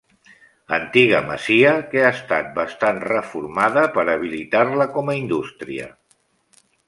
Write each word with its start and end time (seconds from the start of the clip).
Antiga 0.77 1.19
masia 1.25 1.73
que 1.91 2.01
ha 2.05 2.11
estat 2.19 2.49
bastant 2.55 3.03
reformada 3.05 3.83
per 3.97 4.07
habilitar-la 4.15 4.91
com 4.99 5.11
a 5.13 5.17
indústria. 5.21 5.89